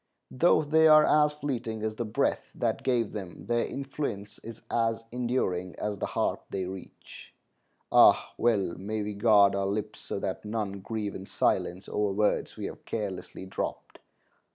Though 0.31 0.63
they 0.63 0.87
are 0.87 1.05
as 1.05 1.33
fleeting 1.33 1.83
as 1.83 1.93
the 1.95 2.05
breath 2.05 2.51
that 2.55 2.81
gave 2.81 3.11
them, 3.11 3.45
their 3.45 3.67
influence 3.67 4.39
is 4.39 4.63
as 4.71 5.03
enduring 5.11 5.75
as 5.77 5.99
the 5.99 6.07
heart 6.07 6.41
they 6.49 6.65
reach. 6.65 7.35
Ah, 7.91 8.33
well 8.35 8.73
may 8.79 9.03
we 9.03 9.13
guard 9.13 9.53
our 9.53 9.67
lips 9.67 9.99
so 9.99 10.17
that 10.17 10.43
none 10.43 10.79
grieve 10.79 11.13
in 11.13 11.27
silence 11.27 11.87
over 11.87 12.13
words 12.13 12.57
we 12.57 12.65
have 12.65 12.83
carelessly 12.83 13.45
dropped. 13.45 13.99